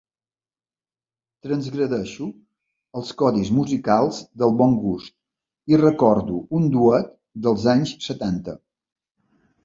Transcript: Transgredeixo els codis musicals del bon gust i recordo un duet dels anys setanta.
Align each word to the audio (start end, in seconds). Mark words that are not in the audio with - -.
Transgredeixo 1.47 2.25
els 3.01 3.11
codis 3.19 3.51
musicals 3.57 4.21
del 4.43 4.55
bon 4.61 4.73
gust 4.85 5.15
i 5.75 5.79
recordo 5.81 6.39
un 6.61 6.65
duet 6.77 7.13
dels 7.47 7.67
anys 7.75 7.93
setanta. 8.07 8.57